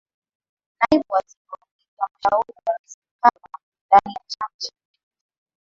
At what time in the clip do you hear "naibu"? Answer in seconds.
0.77-1.13